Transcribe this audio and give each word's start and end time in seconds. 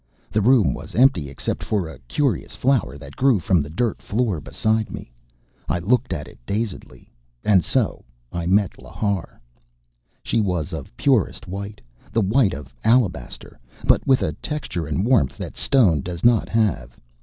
The 0.31 0.41
room 0.41 0.73
was 0.73 0.95
empty 0.95 1.29
except 1.29 1.63
for 1.63 1.87
a 1.87 1.99
curious 2.07 2.55
flower 2.55 2.97
that 2.97 3.15
grew 3.15 3.37
from 3.37 3.61
the 3.61 3.69
dirt 3.69 4.01
floor 4.01 4.41
beside 4.41 4.89
me. 4.91 5.11
I 5.69 5.77
looked 5.77 6.11
at 6.11 6.27
it 6.27 6.39
dazedly. 6.43 7.11
And 7.43 7.63
so 7.63 8.03
I 8.33 8.47
met 8.47 8.79
Lhar.... 8.79 9.39
She 10.23 10.41
was 10.41 10.73
of 10.73 10.91
purest 10.97 11.45
white, 11.47 11.81
the 12.11 12.21
white 12.21 12.55
of 12.55 12.73
alabaster, 12.83 13.59
but 13.85 14.01
with 14.07 14.23
a 14.23 14.33
texture 14.33 14.87
and 14.87 15.05
warmth 15.05 15.37
that 15.37 15.55
stone 15.55 16.01
does 16.01 16.23
not 16.25 16.49
have. 16.49 16.99